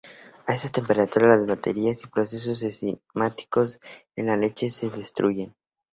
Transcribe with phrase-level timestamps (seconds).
[0.47, 3.79] A esta temperatura las bacterias y procesos enzimáticos
[4.15, 5.53] en la leche se destruyen.